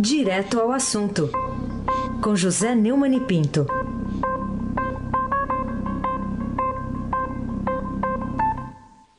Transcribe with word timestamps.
Direto 0.00 0.60
ao 0.60 0.70
assunto, 0.70 1.28
com 2.22 2.36
José 2.36 2.72
Neumann 2.72 3.16
e 3.16 3.20
Pinto. 3.20 3.66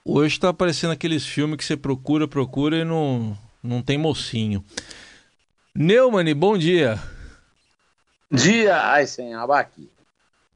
Hoje 0.05 0.35
está 0.35 0.47
aparecendo 0.47 0.91
aqueles 0.91 1.25
filmes 1.25 1.57
que 1.57 1.65
você 1.65 1.75
procura, 1.75 2.29
procura 2.29 2.77
e 2.77 2.85
não, 2.85 3.37
não 3.61 3.81
tem 3.81 3.97
mocinho. 3.97 4.63
Neumann, 5.75 6.33
bom 6.33 6.57
dia. 6.57 6.97
Dia, 8.31 8.93
Aysen 8.93 9.33
Abac. 9.33 9.89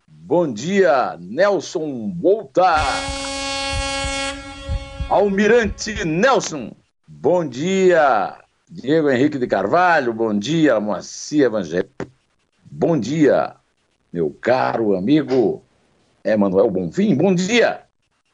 Bom 0.07 0.51
dia, 0.53 1.17
Nelson 1.19 2.13
Volta. 2.17 2.77
Almirante 5.09 6.05
Nelson. 6.05 6.71
Bom 7.05 7.45
dia, 7.45 8.42
Diego 8.73 9.07
Henrique 9.11 9.37
de 9.37 9.45
Carvalho. 9.45 10.11
Bom 10.11 10.35
dia, 10.35 10.79
Moacir 10.79 11.43
Evangelho. 11.43 11.87
Bom 12.65 12.99
dia, 12.99 13.53
meu 14.11 14.35
caro 14.41 14.95
amigo 14.95 15.61
Emanuel 16.23 16.71
Bonfim. 16.71 17.13
Bom 17.13 17.35
dia, 17.35 17.81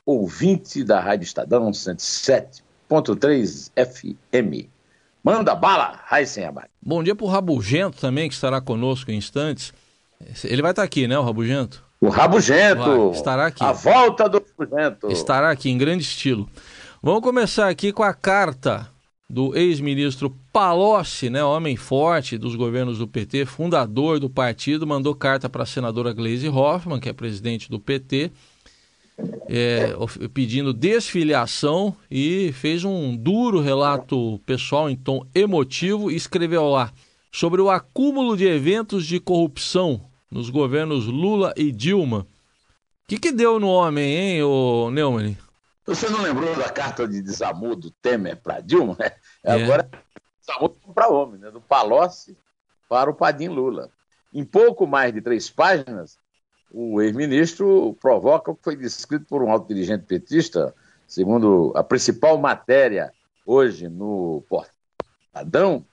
ouvinte 0.06 0.82
da 0.82 0.98
Rádio 1.02 1.26
Estadão 1.26 1.70
107.3 1.72 3.70
FM. 3.76 4.70
Manda 5.22 5.54
bala, 5.54 6.00
Raíssen 6.06 6.46
Abac. 6.46 6.70
Bom 6.82 7.04
dia 7.04 7.14
para 7.14 7.26
o 7.26 7.30
Rabugento 7.30 8.00
também, 8.00 8.30
que 8.30 8.36
estará 8.36 8.62
conosco 8.62 9.12
em 9.12 9.18
instantes. 9.18 9.74
Ele 10.46 10.62
vai 10.62 10.72
estar 10.72 10.84
aqui, 10.84 11.06
né, 11.06 11.20
o 11.20 11.24
Rabugento? 11.24 11.84
O 12.00 12.08
Rabugento. 12.08 13.10
Vai, 13.10 13.12
estará 13.12 13.48
aqui. 13.48 13.62
A 13.62 13.74
volta 13.74 14.30
do 14.30 14.42
Rabugento. 14.58 15.12
Estará 15.12 15.52
aqui 15.52 15.70
em 15.70 15.78
grande 15.78 16.04
estilo. 16.04 16.50
Vamos 17.04 17.24
começar 17.24 17.68
aqui 17.68 17.92
com 17.92 18.04
a 18.04 18.14
carta 18.14 18.88
do 19.30 19.56
ex-ministro 19.56 20.36
Palocci, 20.52 21.30
né, 21.30 21.44
homem 21.44 21.76
forte 21.76 22.38
dos 22.38 22.56
governos 22.56 22.98
do 22.98 23.08
PT, 23.08 23.46
fundador 23.46 24.20
do 24.20 24.30
partido, 24.30 24.88
mandou 24.88 25.14
carta 25.14 25.48
para 25.48 25.64
a 25.64 25.68
senadora 25.68 26.12
Gleisi 26.12 26.50
Hoffmann, 26.50 27.00
que 27.00 27.10
é 27.10 27.14
presidente 27.14 27.70
do 27.70 27.80
PT, 27.80 28.32
é, 29.48 29.94
pedindo 30.34 30.74
desfiliação 30.74 31.96
e 32.10 32.52
fez 32.54 32.84
um 32.84 33.16
duro 33.16 33.60
relato 33.60 34.40
pessoal 34.46 34.90
em 34.90 34.96
tom 34.96 35.24
emotivo 35.36 36.10
e 36.10 36.16
escreveu 36.16 36.68
lá 36.68 36.92
sobre 37.32 37.62
o 37.62 37.70
acúmulo 37.70 38.36
de 38.36 38.48
eventos 38.48 39.06
de 39.06 39.20
corrupção 39.20 40.02
nos 40.32 40.50
governos 40.50 41.06
Lula 41.06 41.54
e 41.56 41.72
Dilma. 41.72 42.22
O 42.22 42.26
que, 43.08 43.20
que 43.20 43.32
deu 43.32 43.60
no 43.60 43.68
homem, 43.68 44.16
hein, 44.16 44.44
ô 44.44 44.90
Neumann? 44.92 45.36
Você 45.90 46.08
não 46.08 46.22
lembrou 46.22 46.56
da 46.56 46.70
carta 46.70 47.08
de 47.08 47.20
desamor 47.20 47.76
do 47.76 47.90
Temer 47.90 48.38
para 48.38 48.62
Dilma? 48.62 48.96
É. 49.44 49.54
Agora, 49.54 49.90
desamor 50.40 50.76
para 50.94 51.08
homem, 51.08 51.40
né? 51.40 51.50
do 51.50 51.60
Palocci 51.60 52.38
para 52.88 53.10
o 53.10 53.14
Padim 53.14 53.48
Lula. 53.48 53.90
Em 54.32 54.44
pouco 54.44 54.86
mais 54.86 55.12
de 55.12 55.20
três 55.20 55.50
páginas, 55.50 56.20
o 56.72 57.02
ex-ministro 57.02 57.98
provoca 58.00 58.52
o 58.52 58.56
que 58.56 58.64
foi 58.64 58.76
descrito 58.76 59.26
por 59.26 59.42
um 59.42 59.50
alto 59.50 59.68
dirigente 59.68 60.06
petista, 60.06 60.76
segundo 61.08 61.74
a 61.76 61.84
principal 61.84 62.38
matéria 62.38 63.12
hoje 63.44 63.88
no 63.88 64.44
Portadão, 64.48 65.84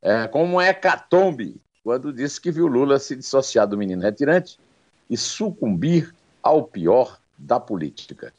é, 0.00 0.28
como 0.28 0.56
um 0.56 0.62
hecatombe, 0.62 1.60
quando 1.82 2.12
disse 2.12 2.40
que 2.40 2.52
viu 2.52 2.68
Lula 2.68 3.00
se 3.00 3.16
dissociar 3.16 3.66
do 3.66 3.76
menino 3.76 4.02
retirante 4.02 4.60
e 5.10 5.16
sucumbir 5.16 6.14
ao 6.40 6.62
pior 6.62 7.18
da 7.36 7.58
política. 7.58 8.32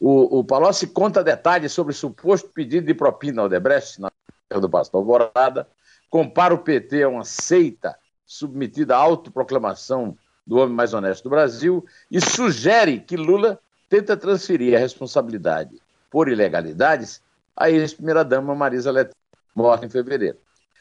O, 0.00 0.38
o 0.38 0.44
Palocci 0.44 0.86
conta 0.86 1.22
detalhes 1.22 1.72
sobre 1.72 1.92
suposto 1.92 2.48
pedido 2.48 2.86
de 2.86 2.94
propina 2.94 3.42
ao 3.42 3.48
Debrecht 3.50 4.00
na 4.00 4.10
terra 4.48 4.60
do 4.60 4.70
pastor 4.70 5.00
Alvorada, 5.00 5.68
compara 6.08 6.54
o 6.54 6.58
PT 6.58 7.02
a 7.02 7.08
uma 7.08 7.24
seita 7.24 7.94
submetida 8.24 8.96
à 8.96 8.98
autoproclamação 8.98 10.16
do 10.46 10.56
homem 10.56 10.74
mais 10.74 10.94
honesto 10.94 11.24
do 11.24 11.30
Brasil 11.30 11.84
e 12.10 12.18
sugere 12.18 12.98
que 12.98 13.14
Lula 13.14 13.60
tenta 13.90 14.16
transferir 14.16 14.74
a 14.74 14.80
responsabilidade 14.80 15.78
por 16.10 16.28
ilegalidades 16.28 17.20
à 17.54 17.70
ex-primeira-dama 17.70 18.54
Marisa 18.54 18.90
Leitão, 18.90 19.14
morta 19.54 19.84
em 19.84 19.90
fevereiro. 19.90 20.38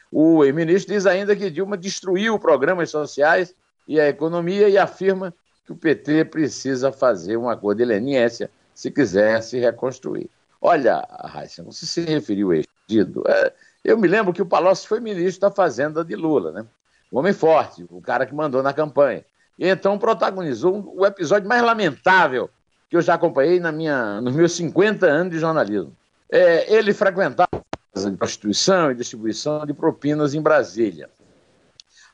O 0.09 0.45
ex-ministro 0.45 0.93
diz 0.93 1.05
ainda 1.05 1.35
que 1.35 1.51
Dilma 1.51 1.75
destruiu 1.75 2.39
programas 2.39 2.89
sociais 2.89 3.53
e 3.85 3.99
a 3.99 4.07
economia 4.07 4.69
e 4.69 4.77
afirma 4.77 5.33
que 5.65 5.73
o 5.73 5.75
PT 5.75 6.25
precisa 6.25 6.91
fazer 6.91 7.35
um 7.35 7.49
acordo 7.49 7.79
de 7.79 7.85
leniência 7.85 8.49
se 8.79 8.89
quiser 8.89 9.43
se 9.43 9.59
reconstruir. 9.59 10.29
Olha, 10.61 11.05
Raíssa, 11.25 11.61
você 11.61 11.85
se 11.85 11.99
referiu 11.99 12.53
a 12.53 12.61
pedido. 12.87 13.25
É, 13.27 13.51
eu 13.83 13.97
me 13.97 14.07
lembro 14.07 14.31
que 14.31 14.41
o 14.41 14.45
Palocci 14.45 14.87
foi 14.87 15.01
ministro 15.01 15.41
da 15.41 15.53
Fazenda 15.53 16.01
de 16.01 16.15
Lula, 16.15 16.53
né? 16.53 16.65
O 17.11 17.19
homem 17.19 17.33
forte, 17.33 17.85
o 17.89 17.99
cara 17.99 18.25
que 18.25 18.33
mandou 18.33 18.63
na 18.63 18.71
campanha. 18.71 19.25
E 19.57 19.67
então 19.67 19.99
protagonizou 19.99 20.93
o 20.95 21.05
episódio 21.05 21.49
mais 21.49 21.61
lamentável 21.61 22.49
que 22.89 22.95
eu 22.95 23.01
já 23.01 23.15
acompanhei 23.15 23.59
na 23.59 23.69
minha, 23.69 24.21
nos 24.21 24.33
meus 24.33 24.53
50 24.53 25.05
anos 25.05 25.33
de 25.33 25.39
jornalismo. 25.39 25.93
É, 26.31 26.73
ele 26.73 26.93
frequentava 26.93 27.49
casa 27.93 28.09
de 28.09 28.15
prostituição 28.15 28.91
e 28.91 28.95
distribuição 28.95 29.65
de 29.65 29.73
propinas 29.73 30.33
em 30.33 30.41
Brasília. 30.41 31.09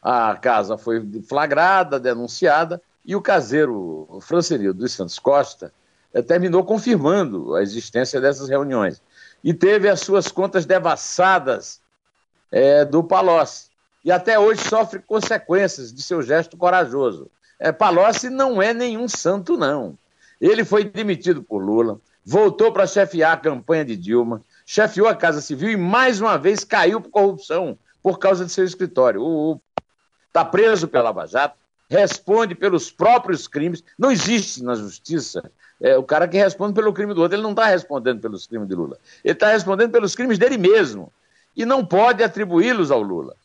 A 0.01 0.35
casa 0.35 0.79
foi 0.79 1.07
flagrada, 1.29 1.99
denunciada, 1.99 2.81
e 3.05 3.15
o 3.15 3.21
caseiro 3.21 4.17
Francelio 4.21 4.73
dos 4.73 4.93
Santos 4.93 5.19
Costa 5.19 5.71
terminou 6.21 6.63
confirmando 6.63 7.55
a 7.55 7.61
existência 7.61 8.21
dessas 8.21 8.49
reuniões. 8.49 9.01
E 9.43 9.53
teve 9.53 9.89
as 9.89 9.99
suas 9.99 10.27
contas 10.29 10.65
devassadas 10.65 11.81
é, 12.51 12.85
do 12.85 13.03
Palocci. 13.03 13.69
E 14.03 14.11
até 14.11 14.39
hoje 14.39 14.61
sofre 14.61 14.99
consequências 14.99 15.91
de 15.91 16.01
seu 16.01 16.21
gesto 16.21 16.55
corajoso. 16.55 17.29
É, 17.59 17.71
Palocci 17.71 18.29
não 18.29 18.61
é 18.61 18.73
nenhum 18.73 19.07
santo, 19.07 19.57
não. 19.57 19.97
Ele 20.39 20.63
foi 20.63 20.83
demitido 20.83 21.41
por 21.41 21.59
Lula, 21.59 21.99
voltou 22.23 22.71
para 22.71 22.87
chefiar 22.87 23.33
a 23.33 23.37
campanha 23.37 23.85
de 23.85 23.95
Dilma, 23.95 24.41
chefiou 24.65 25.07
a 25.07 25.15
Casa 25.15 25.41
Civil 25.41 25.71
e 25.71 25.77
mais 25.77 26.19
uma 26.19 26.37
vez 26.37 26.63
caiu 26.63 26.99
por 26.99 27.09
corrupção 27.09 27.77
por 28.01 28.19
causa 28.19 28.45
de 28.45 28.51
seu 28.51 28.65
escritório. 28.65 29.21
O 29.21 29.59
está 30.27 30.43
preso 30.43 30.87
pela 30.87 31.05
Lava 31.05 31.25
Jato, 31.25 31.57
responde 31.89 32.53
pelos 32.53 32.91
próprios 32.91 33.47
crimes. 33.47 33.83
Não 33.97 34.11
existe 34.11 34.61
na 34.61 34.75
justiça 34.75 35.49
é, 35.81 35.97
o 35.97 36.03
cara 36.03 36.27
que 36.27 36.37
responde 36.37 36.73
pelo 36.73 36.93
crime 36.93 37.13
do 37.13 37.21
outro. 37.21 37.35
Ele 37.35 37.43
não 37.43 37.51
está 37.51 37.65
respondendo 37.65 38.21
pelos 38.21 38.47
crimes 38.47 38.67
de 38.67 38.75
Lula. 38.75 38.97
Ele 39.23 39.33
está 39.33 39.51
respondendo 39.51 39.91
pelos 39.91 40.15
crimes 40.15 40.37
dele 40.37 40.57
mesmo. 40.57 41.11
E 41.55 41.65
não 41.65 41.85
pode 41.85 42.23
atribuí-los 42.23 42.91
ao 42.91 43.01
Lula. 43.01 43.35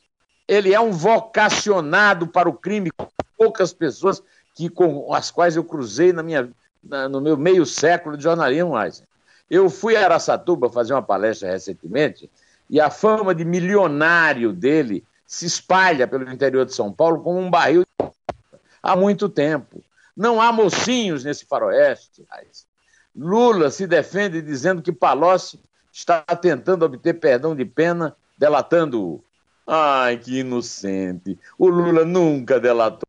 Ele 0.46 0.74
é 0.74 0.80
um 0.80 0.90
vocacionado 0.90 2.26
para 2.26 2.48
o 2.48 2.52
crime. 2.52 2.90
Poucas 3.36 3.72
pessoas 3.72 4.22
que, 4.54 4.68
com 4.68 5.12
as 5.14 5.30
quais 5.30 5.56
eu 5.56 5.64
cruzei 5.64 6.12
na 6.12 6.22
minha, 6.22 6.50
na, 6.82 7.08
no 7.08 7.20
meu 7.20 7.36
meio 7.36 7.64
século 7.64 8.16
de 8.16 8.22
jornalismo, 8.22 8.80
Eisen. 8.80 9.06
Eu 9.48 9.68
fui 9.68 9.96
a 9.96 10.04
Araçatuba 10.04 10.70
fazer 10.70 10.92
uma 10.92 11.02
palestra 11.02 11.50
recentemente 11.50 12.30
e 12.68 12.80
a 12.80 12.88
fama 12.88 13.34
de 13.34 13.44
milionário 13.44 14.52
dele 14.52 15.04
se 15.26 15.44
espalha 15.44 16.06
pelo 16.06 16.30
interior 16.30 16.64
de 16.64 16.74
São 16.74 16.92
Paulo 16.92 17.20
como 17.20 17.38
um 17.38 17.50
barril 17.50 17.84
há 18.82 18.94
muito 18.94 19.28
tempo. 19.28 19.82
Não 20.16 20.40
há 20.40 20.52
mocinhos 20.52 21.24
nesse 21.24 21.46
faroeste. 21.46 22.24
Lula 23.14 23.70
se 23.70 23.86
defende 23.86 24.40
dizendo 24.40 24.82
que 24.82 24.92
Palocci 24.92 25.60
está 25.92 26.22
tentando 26.22 26.84
obter 26.84 27.14
perdão 27.14 27.54
de 27.54 27.64
pena, 27.64 28.16
delatando-o. 28.38 29.22
Ai, 29.66 30.16
que 30.16 30.40
inocente. 30.40 31.38
O 31.58 31.68
Lula 31.68 32.04
nunca 32.04 32.58
delatou. 32.58 33.08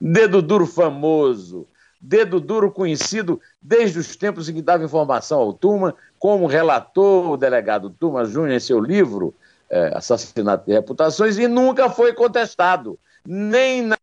Dedo 0.00 0.42
duro 0.42 0.66
famoso, 0.66 1.66
dedo 2.00 2.40
duro 2.40 2.70
conhecido 2.70 3.40
desde 3.60 3.98
os 3.98 4.16
tempos 4.16 4.48
em 4.48 4.54
que 4.54 4.62
dava 4.62 4.84
informação 4.84 5.38
ao 5.38 5.52
Tuma, 5.52 5.94
como 6.18 6.46
relatou 6.46 7.30
o 7.30 7.36
delegado 7.36 7.90
Tuma 7.90 8.24
Júnior 8.24 8.56
em 8.56 8.60
seu 8.60 8.80
livro 8.80 9.34
é, 9.68 9.92
Assassinato 9.94 10.66
de 10.66 10.72
Reputações, 10.72 11.38
e 11.38 11.46
nunca 11.46 11.88
foi 11.88 12.12
contestado, 12.12 12.98
nem 13.24 13.82
na, 13.82 13.96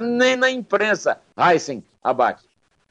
nem 0.00 0.36
na 0.36 0.50
imprensa. 0.50 1.18
Heisen, 1.36 1.82
abaque. 2.02 2.44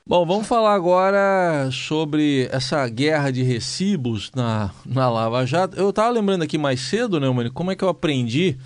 Bom, 0.06 0.26
vamos 0.26 0.48
falar 0.48 0.74
agora 0.74 1.70
sobre 1.72 2.50
essa 2.52 2.88
guerra 2.90 3.32
de 3.32 3.44
recibos 3.44 4.32
na, 4.36 4.72
na 4.86 5.10
Lava 5.10 5.46
Jato. 5.46 5.78
Eu 5.78 5.92
estava 5.92 6.10
lembrando 6.10 6.44
aqui 6.44 6.58
mais 6.58 6.82
cedo, 6.82 7.20
né, 7.20 7.30
mano, 7.30 7.52
como 7.52 7.72
é 7.72 7.76
que 7.76 7.84
eu 7.84 7.90
aprendi 7.90 8.58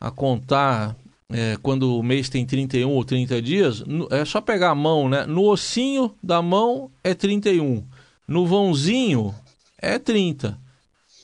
a 0.00 0.10
contar 0.10 0.96
é, 1.32 1.56
quando 1.62 1.96
o 1.96 2.02
mês 2.02 2.28
tem 2.28 2.44
31 2.44 2.90
ou 2.90 3.04
30 3.04 3.40
dias, 3.40 3.84
é 4.10 4.24
só 4.24 4.40
pegar 4.40 4.70
a 4.70 4.74
mão, 4.74 5.08
né? 5.08 5.26
No 5.26 5.44
ossinho 5.44 6.14
da 6.22 6.42
mão 6.42 6.90
é 7.04 7.14
31. 7.14 7.86
No 8.26 8.46
vãozinho 8.46 9.34
é 9.78 9.98
30. 9.98 10.58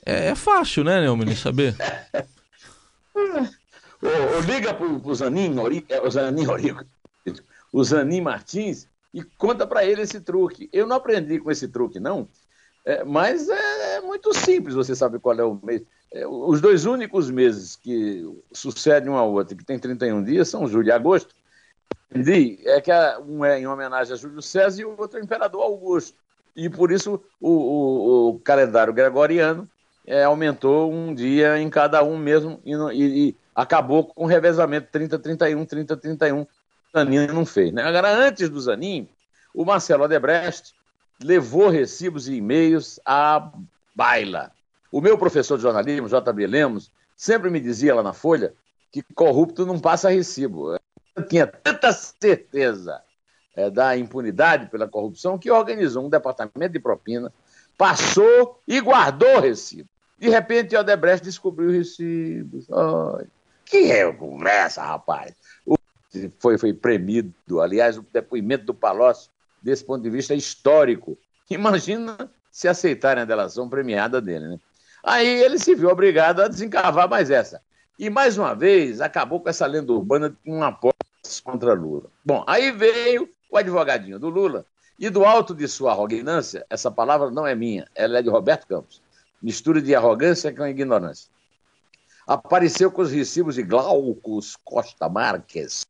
É, 0.04 0.28
é 0.28 0.34
fácil, 0.34 0.84
né, 0.84 1.00
Neumann, 1.00 1.34
saber? 1.34 1.74
o, 4.02 4.38
o, 4.38 4.40
liga 4.42 4.76
Zanin, 5.14 5.54
é, 5.88 6.00
o 6.00 6.10
Zanin, 6.10 6.46
o 7.72 7.84
Zanin 7.84 8.20
Martins 8.20 8.86
e 9.12 9.22
conta 9.22 9.66
para 9.66 9.84
ele 9.84 10.02
esse 10.02 10.20
truque. 10.20 10.68
Eu 10.72 10.86
não 10.86 10.96
aprendi 10.96 11.38
com 11.38 11.50
esse 11.50 11.68
truque, 11.68 11.98
não. 11.98 12.28
É, 12.84 13.02
mas 13.02 13.48
é, 13.48 13.96
é, 13.96 14.00
muito 14.00 14.32
simples, 14.34 14.74
você 14.74 14.94
sabe 14.94 15.18
qual 15.18 15.38
é 15.38 15.42
o 15.42 15.58
mês. 15.62 15.82
É, 16.12 16.26
os 16.26 16.60
dois 16.60 16.86
únicos 16.86 17.30
meses 17.30 17.74
que 17.74 18.24
sucedem 18.52 19.10
um 19.10 19.16
ao 19.16 19.32
outro, 19.32 19.56
que 19.56 19.64
tem 19.64 19.78
31 19.78 20.22
dias, 20.22 20.48
são 20.48 20.68
julho 20.68 20.88
e 20.88 20.92
agosto. 20.92 21.34
É 22.64 22.80
que 22.80 22.92
um 23.26 23.44
é 23.44 23.58
em 23.58 23.66
homenagem 23.66 24.12
a 24.12 24.16
Júlio 24.16 24.40
César 24.40 24.80
e 24.80 24.84
o 24.84 24.94
outro 24.96 25.18
é 25.18 25.20
o 25.20 25.24
Imperador 25.24 25.62
Augusto. 25.62 26.16
E 26.54 26.70
por 26.70 26.92
isso 26.92 27.20
o, 27.40 27.50
o, 27.50 28.28
o 28.28 28.38
calendário 28.40 28.92
gregoriano 28.92 29.68
é, 30.06 30.22
aumentou 30.22 30.92
um 30.92 31.12
dia 31.12 31.58
em 31.58 31.68
cada 31.68 32.02
um 32.04 32.16
mesmo 32.16 32.60
e, 32.64 32.74
e 33.02 33.36
acabou 33.56 34.04
com 34.04 34.24
o 34.24 34.26
revezamento 34.26 34.88
30-31, 34.92 35.66
30-31. 35.66 36.42
O 36.42 36.48
Zanin 36.92 37.26
não 37.28 37.46
fez. 37.46 37.72
Né? 37.72 37.82
Agora, 37.82 38.14
antes 38.14 38.50
do 38.50 38.60
Zanin, 38.60 39.08
o 39.54 39.64
Marcelo 39.64 40.04
Odebrecht 40.04 40.74
levou 41.24 41.70
recibos 41.70 42.28
e 42.28 42.34
e-mails 42.34 43.00
à 43.06 43.50
baila. 43.94 44.52
O 44.92 45.00
meu 45.00 45.16
professor 45.16 45.56
de 45.56 45.62
jornalismo, 45.62 46.06
J.B. 46.06 46.46
Lemos, 46.46 46.92
sempre 47.16 47.48
me 47.48 47.58
dizia 47.58 47.94
lá 47.94 48.02
na 48.02 48.12
Folha 48.12 48.52
que 48.92 49.02
corrupto 49.14 49.64
não 49.64 49.80
passa 49.80 50.10
recibo. 50.10 50.76
Eu 51.14 51.26
tinha 51.26 51.46
tanta 51.46 51.90
certeza 51.92 53.00
é, 53.56 53.70
da 53.70 53.96
impunidade 53.96 54.66
pela 54.66 54.86
corrupção 54.86 55.38
que 55.38 55.50
organizou 55.50 56.04
um 56.04 56.10
departamento 56.10 56.68
de 56.68 56.78
propina, 56.78 57.32
passou 57.78 58.60
e 58.68 58.78
guardou 58.80 59.40
recibo. 59.40 59.88
De 60.18 60.28
repente, 60.28 60.76
Odebrecht 60.76 61.24
descobriu 61.24 61.70
recibos. 61.70 62.66
Ai, 62.70 63.26
que 63.66 63.90
é 63.90 64.10
conversa, 64.12 64.82
rapaz? 64.82 65.34
O, 65.66 65.76
foi, 66.38 66.56
foi 66.56 66.72
premido. 66.72 67.60
Aliás, 67.60 67.98
o 67.98 68.06
depoimento 68.12 68.64
do 68.64 68.74
Palocci, 68.74 69.28
desse 69.62 69.84
ponto 69.84 70.02
de 70.02 70.10
vista, 70.10 70.32
é 70.32 70.36
histórico. 70.36 71.18
Imagina 71.50 72.30
se 72.50 72.68
aceitarem 72.68 73.22
a 73.22 73.26
delação 73.26 73.68
premiada 73.68 74.20
dele, 74.20 74.48
né? 74.48 74.60
Aí 75.04 75.42
ele 75.42 75.58
se 75.58 75.74
viu 75.74 75.88
obrigado 75.88 76.40
a 76.40 76.48
desencavar 76.48 77.08
mais 77.08 77.30
essa. 77.30 77.60
E 77.98 78.10
mais 78.10 78.36
uma 78.36 78.54
vez 78.54 79.00
acabou 79.00 79.40
com 79.40 79.48
essa 79.48 79.66
lenda 79.66 79.92
urbana 79.92 80.30
de 80.30 80.50
um 80.50 80.62
aposta 80.62 80.96
contra 81.44 81.74
Lula. 81.74 82.10
Bom, 82.24 82.44
aí 82.46 82.72
veio 82.72 83.28
o 83.50 83.56
advogadinho 83.56 84.18
do 84.18 84.28
Lula 84.28 84.64
e 84.98 85.08
do 85.08 85.24
alto 85.24 85.54
de 85.54 85.68
sua 85.68 85.92
arrogância, 85.92 86.66
essa 86.68 86.90
palavra 86.90 87.30
não 87.30 87.46
é 87.46 87.54
minha, 87.54 87.86
ela 87.94 88.18
é 88.18 88.22
de 88.22 88.28
Roberto 88.28 88.66
Campos 88.66 89.00
mistura 89.46 89.80
de 89.80 89.94
arrogância 89.94 90.52
com 90.52 90.66
ignorância. 90.66 91.30
Apareceu 92.26 92.90
com 92.90 93.02
os 93.02 93.12
recibos 93.12 93.54
de 93.54 93.62
Glaucus 93.62 94.56
Costa 94.64 95.08
Marques, 95.08 95.86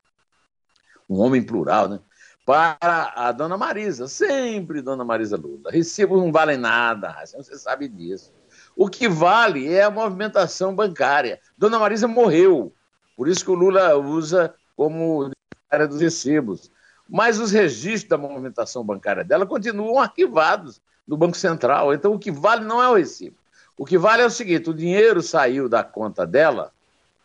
um 1.09 1.19
homem 1.19 1.43
plural, 1.43 1.89
né? 1.89 2.01
Para 2.45 3.13
a 3.17 3.33
dona 3.33 3.57
Marisa, 3.57 4.07
sempre 4.07 4.83
dona 4.83 5.05
Marisa 5.05 5.37
Lula. 5.37 5.71
Recibos 5.71 6.21
não 6.21 6.31
valem 6.31 6.57
nada, 6.57 7.17
você 7.35 7.59
sabe 7.59 7.89
disso. 7.89 8.33
O 8.77 8.89
que 8.89 9.09
vale 9.09 9.73
é 9.73 9.83
a 9.83 9.91
movimentação 9.91 10.75
bancária. 10.75 11.41
Dona 11.57 11.79
Marisa 11.79 12.07
morreu, 12.07 12.73
por 13.17 13.29
isso 13.29 13.45
que 13.45 13.51
o 13.51 13.55
Lula 13.55 13.97
usa 13.97 14.55
como 14.77 15.31
área 15.71 15.89
dos 15.89 16.01
recibos. 16.01 16.71
Mas 17.09 17.41
os 17.41 17.51
registros 17.51 18.11
da 18.11 18.19
movimentação 18.19 18.85
bancária 18.85 19.25
dela 19.25 19.47
continuam 19.47 19.99
arquivados 19.99 20.83
do 21.07 21.17
Banco 21.17 21.37
Central. 21.37 21.95
Então, 21.95 22.13
o 22.13 22.19
que 22.19 22.31
vale 22.31 22.65
não 22.65 22.83
é 22.83 22.89
o 22.89 22.95
recibo. 22.97 23.37
O 23.79 23.85
que 23.85 23.99
vale 23.99 24.23
é 24.23 24.27
o 24.27 24.31
seguinte: 24.31 24.71
o 24.71 24.75
dinheiro 24.75 25.23
saiu 25.23 25.69
da 25.69 25.85
conta 25.85 26.27
dela, 26.27 26.73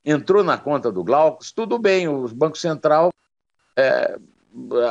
entrou 0.05 0.43
na 0.43 0.57
conta 0.57 0.91
do 0.91 1.03
Glaucus, 1.03 1.51
tudo 1.51 1.79
bem, 1.79 2.07
o 2.07 2.27
Banco 2.27 2.57
Central 2.57 3.13
é, 3.75 4.17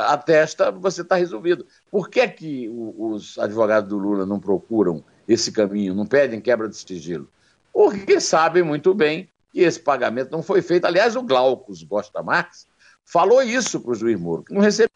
atesta, 0.07 0.71
você 0.71 1.01
está 1.01 1.15
resolvido. 1.15 1.65
Por 1.89 2.09
que, 2.09 2.27
que 2.27 2.69
os 2.69 3.37
advogados 3.37 3.89
do 3.89 3.97
Lula 3.97 4.25
não 4.25 4.39
procuram 4.39 5.03
esse 5.27 5.51
caminho, 5.51 5.93
não 5.93 6.05
pedem 6.05 6.41
quebra 6.41 6.67
de 6.67 6.75
sigilo? 6.75 7.29
Porque 7.71 8.19
sabem 8.19 8.63
muito 8.63 8.93
bem 8.93 9.29
que 9.51 9.61
esse 9.61 9.79
pagamento 9.79 10.31
não 10.31 10.41
foi 10.41 10.61
feito. 10.61 10.85
Aliás, 10.85 11.15
o 11.15 11.21
Glaucus 11.21 11.83
Costa 11.83 12.23
Marques 12.23 12.67
falou 13.05 13.41
isso 13.41 13.79
para 13.79 13.91
o 13.91 13.95
juiz 13.95 14.19
Moro, 14.19 14.43
que 14.43 14.53
não 14.53 14.61
recebeu 14.61 14.89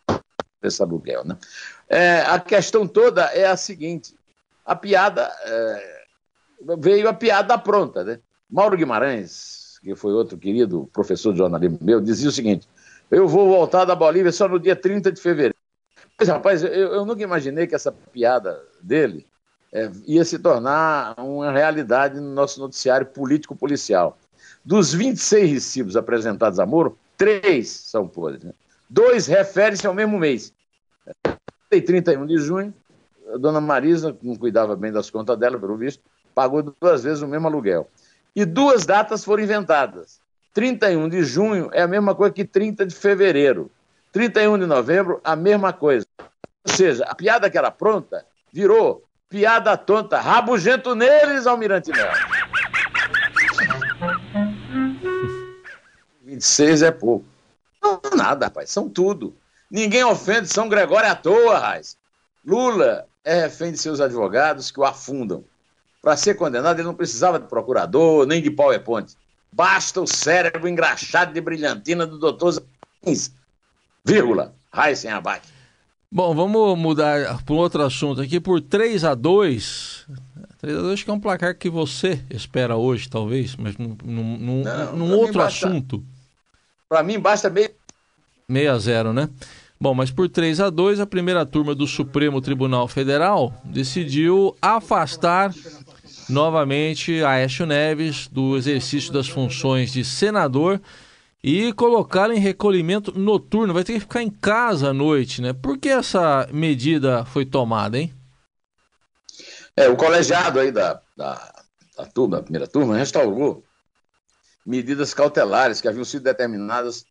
esse 0.63 0.81
aluguel. 0.81 1.23
Né? 1.23 1.37
É, 1.87 2.21
a 2.21 2.39
questão 2.39 2.87
toda 2.87 3.25
é 3.25 3.45
a 3.45 3.57
seguinte: 3.57 4.15
a 4.65 4.75
piada 4.75 5.31
é, 5.43 5.94
veio 6.79 7.07
a 7.07 7.13
piada 7.13 7.57
pronta, 7.57 8.03
né? 8.03 8.19
Mauro 8.49 8.77
Guimarães, 8.77 9.79
que 9.81 9.95
foi 9.95 10.13
outro 10.13 10.37
querido 10.37 10.89
professor 10.93 11.31
de 11.31 11.39
jornalismo 11.39 11.77
meu, 11.81 12.01
dizia 12.01 12.29
o 12.29 12.31
seguinte: 12.31 12.67
eu 13.09 13.27
vou 13.27 13.47
voltar 13.47 13.85
da 13.85 13.95
Bolívia 13.95 14.31
só 14.31 14.47
no 14.47 14.59
dia 14.59 14.75
30 14.75 15.11
de 15.11 15.21
fevereiro. 15.21 15.55
Mas, 16.17 16.29
rapaz, 16.29 16.63
eu, 16.63 16.69
eu 16.69 17.05
nunca 17.05 17.21
imaginei 17.21 17.67
que 17.67 17.75
essa 17.75 17.91
piada 17.91 18.61
dele 18.81 19.27
é, 19.71 19.91
ia 20.07 20.23
se 20.23 20.39
tornar 20.39 21.13
uma 21.19 21.51
realidade 21.51 22.19
no 22.19 22.33
nosso 22.33 22.59
noticiário 22.59 23.05
político-policial. 23.07 24.17
Dos 24.63 24.93
26 24.93 25.51
recibos 25.51 25.97
apresentados 25.97 26.59
a 26.59 26.65
Moro, 26.65 26.97
três 27.17 27.69
são 27.69 28.07
podres. 28.07 28.43
Né? 28.43 28.53
Dois 28.89 29.27
referem-se 29.27 29.85
ao 29.85 29.93
mesmo 29.93 30.17
mês. 30.17 30.53
31 31.69 32.25
de 32.25 32.37
junho, 32.37 32.73
a 33.33 33.37
dona 33.37 33.59
Marisa, 33.59 34.17
não 34.23 34.35
cuidava 34.35 34.75
bem 34.75 34.91
das 34.91 35.09
contas 35.09 35.37
dela, 35.37 35.59
pelo 35.59 35.75
visto, 35.75 36.01
pagou 36.35 36.61
duas 36.61 37.03
vezes 37.03 37.23
o 37.23 37.27
mesmo 37.27 37.47
aluguel. 37.47 37.89
E 38.35 38.43
duas 38.43 38.85
datas 38.85 39.23
foram 39.23 39.41
inventadas. 39.41 40.19
31 40.53 41.07
de 41.07 41.23
junho 41.23 41.69
é 41.73 41.81
a 41.81 41.87
mesma 41.87 42.13
coisa 42.13 42.33
que 42.33 42.43
30 42.43 42.85
de 42.85 42.93
fevereiro. 42.93 43.71
31 44.11 44.59
de 44.59 44.65
novembro, 44.65 45.21
a 45.23 45.35
mesma 45.35 45.71
coisa. 45.71 46.05
Ou 46.19 46.73
seja, 46.73 47.05
a 47.05 47.15
piada 47.15 47.49
que 47.49 47.57
era 47.57 47.71
pronta 47.71 48.25
virou 48.51 49.03
piada 49.29 49.75
tonta, 49.77 50.19
rabugento 50.19 50.93
neles, 50.93 51.47
Almirante 51.47 51.91
Melo. 51.91 52.11
26 56.23 56.81
é 56.81 56.91
pouco. 56.91 57.25
Não 57.81 58.01
é 58.03 58.15
nada, 58.15 58.47
rapaz, 58.47 58.69
são 58.69 58.89
tudo. 58.89 59.35
Ninguém 59.69 60.03
ofende 60.03 60.47
São 60.47 60.69
Gregório 60.69 61.09
à 61.09 61.15
toa, 61.15 61.57
Raiz. 61.57 61.97
Lula 62.45 63.07
é 63.23 63.41
refém 63.41 63.71
de 63.71 63.77
seus 63.77 63.99
advogados 63.99 64.71
que 64.71 64.79
o 64.79 64.85
afundam. 64.85 65.43
Para 66.05 66.15
ser 66.15 66.35
condenado, 66.35 66.77
ele 66.77 66.87
não 66.87 66.93
precisava 66.93 67.39
de 67.39 67.47
procurador, 67.47 68.27
nem 68.27 68.39
de 68.39 68.51
PowerPoint. 68.51 69.11
Basta 69.51 69.99
o 69.99 70.05
cérebro 70.05 70.69
engraxado 70.69 71.33
de 71.33 71.41
brilhantina 71.41 72.05
do 72.05 72.19
doutor 72.19 72.63
Zins. 73.03 73.31
Vírgula. 74.05 74.53
Heisen 74.71 75.09
abate. 75.09 75.47
Bom, 76.11 76.35
vamos 76.35 76.77
mudar 76.77 77.43
para 77.43 77.55
um 77.55 77.57
outro 77.57 77.81
assunto 77.81 78.21
aqui. 78.21 78.39
Por 78.39 78.61
3 78.61 79.03
a 79.03 79.15
2 79.15 80.05
3 80.59 80.77
a 80.77 80.81
2 80.81 81.01
que 81.01 81.09
é 81.09 81.13
um 81.13 81.19
placar 81.19 81.57
que 81.57 81.71
você 81.71 82.23
espera 82.29 82.75
hoje, 82.75 83.09
talvez, 83.09 83.55
mas 83.55 83.75
num, 83.75 83.97
num, 84.05 84.61
não, 84.61 84.95
num 84.95 85.11
outro 85.17 85.39
basta, 85.39 85.67
assunto. 85.67 86.05
Para 86.87 87.01
mim, 87.01 87.19
basta 87.19 87.49
meio... 87.49 87.71
6 88.47 88.69
a 88.69 88.77
0 88.77 89.11
né? 89.11 89.27
Bom, 89.81 89.95
mas 89.95 90.09
por 90.11 90.29
3 90.29 90.61
a 90.61 90.69
2 90.69 90.99
a 90.99 91.05
primeira 91.07 91.45
turma 91.45 91.73
do 91.73 91.87
Supremo 91.87 92.39
Tribunal 92.41 92.87
Federal 92.87 93.53
decidiu 93.65 94.55
afastar 94.61 95.51
novamente 96.29 97.23
Aécio 97.23 97.65
Neves 97.65 98.27
do 98.27 98.57
exercício 98.57 99.11
das 99.11 99.27
funções 99.27 99.91
de 99.91 100.03
senador 100.03 100.81
e 101.43 101.71
colocá-lo 101.73 102.33
em 102.33 102.39
recolhimento 102.39 103.17
noturno. 103.17 103.73
Vai 103.73 103.83
ter 103.83 103.93
que 103.93 103.99
ficar 103.99 104.23
em 104.23 104.29
casa 104.29 104.89
à 104.89 104.93
noite, 104.93 105.41
né? 105.41 105.53
Por 105.53 105.77
que 105.77 105.89
essa 105.89 106.47
medida 106.51 107.23
foi 107.25 107.45
tomada, 107.45 107.97
hein? 107.97 108.13
É, 109.77 109.87
o 109.89 109.95
colegiado 109.95 110.59
aí 110.59 110.71
da, 110.71 111.01
da, 111.15 111.53
da 111.97 112.05
turma, 112.05 112.37
da 112.37 112.43
primeira 112.43 112.67
turma, 112.67 112.97
restaurou 112.97 113.63
medidas 114.65 115.13
cautelares 115.13 115.81
que 115.81 115.87
haviam 115.87 116.05
sido 116.05 116.23
determinadas 116.23 117.05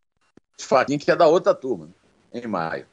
de 0.59 0.64
fatinho 0.64 0.99
que 0.99 1.11
é 1.11 1.16
da 1.16 1.26
outra 1.26 1.54
turma 1.54 1.88
em 2.33 2.47
maio. 2.47 2.87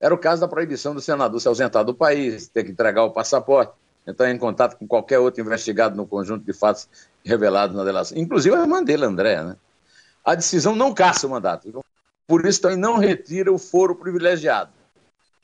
Era 0.00 0.14
o 0.14 0.18
caso 0.18 0.40
da 0.40 0.48
proibição 0.48 0.94
do 0.94 1.00
senador 1.00 1.40
se 1.40 1.46
ausentar 1.46 1.84
do 1.84 1.94
país, 1.94 2.48
ter 2.48 2.64
que 2.64 2.72
entregar 2.72 3.04
o 3.04 3.12
passaporte, 3.12 3.72
entrar 4.06 4.30
em 4.30 4.38
contato 4.38 4.76
com 4.76 4.86
qualquer 4.86 5.18
outro 5.18 5.40
investigado 5.40 5.96
no 5.96 6.06
conjunto 6.06 6.44
de 6.44 6.52
fatos 6.52 6.88
revelados 7.24 7.76
na 7.76 7.84
delação, 7.84 8.16
inclusive 8.18 8.54
a 8.56 8.60
irmã 8.60 8.82
dele, 8.82 9.04
André. 9.04 9.42
Né? 9.42 9.56
A 10.24 10.34
decisão 10.34 10.74
não 10.74 10.94
caça 10.94 11.26
o 11.26 11.30
mandato, 11.30 11.84
por 12.26 12.46
isso 12.46 12.60
também 12.60 12.78
não 12.78 12.98
retira 12.98 13.52
o 13.52 13.58
foro 13.58 13.94
privilegiado, 13.94 14.72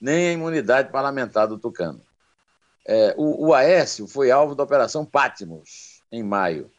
nem 0.00 0.28
a 0.28 0.32
imunidade 0.32 0.90
parlamentar 0.90 1.46
do 1.48 1.58
Tucano. 1.58 2.00
É, 2.86 3.14
o, 3.16 3.48
o 3.48 3.54
Aécio 3.54 4.06
foi 4.06 4.30
alvo 4.30 4.54
da 4.54 4.62
Operação 4.62 5.04
Pátimos, 5.04 6.02
em 6.10 6.22
maio, 6.22 6.70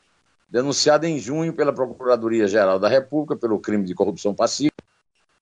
denunciada 0.50 1.08
em 1.08 1.20
junho 1.20 1.54
pela 1.54 1.74
Procuradoria-Geral 1.74 2.80
da 2.80 2.88
República 2.88 3.36
pelo 3.36 3.60
crime 3.60 3.86
de 3.86 3.94
corrupção 3.94 4.34
passiva 4.34 4.72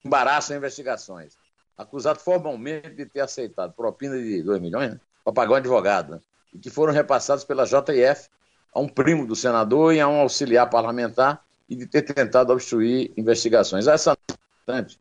embaraçam 0.03 0.55
investigações. 0.55 1.33
Acusado 1.77 2.19
formalmente 2.19 2.91
de 2.91 3.05
ter 3.05 3.19
aceitado 3.19 3.73
propina 3.73 4.17
de 4.17 4.41
2 4.41 4.61
milhões 4.61 4.91
né, 4.91 4.99
para 5.25 5.33
pagar 5.33 5.51
um 5.53 5.55
advogado, 5.55 6.13
né, 6.13 6.19
e 6.53 6.57
que 6.57 6.69
foram 6.69 6.93
repassados 6.93 7.43
pela 7.43 7.65
JF 7.65 8.29
a 8.73 8.79
um 8.79 8.87
primo 8.87 9.27
do 9.27 9.35
senador 9.35 9.93
e 9.93 9.99
a 9.99 10.07
um 10.07 10.21
auxiliar 10.21 10.69
parlamentar 10.69 11.43
e 11.67 11.75
de 11.75 11.85
ter 11.85 12.03
tentado 12.03 12.53
obstruir 12.53 13.11
investigações. 13.17 13.87
Essa 13.87 14.11
é 14.11 14.33
importante, 14.33 14.97